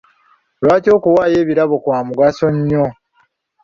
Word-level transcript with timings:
Lwaki 0.63 0.89
okuwaayo 0.97 1.37
ebirabo 1.43 1.75
kwa 1.83 1.99
mugaso 2.07 2.47
nnyo? 2.55 2.85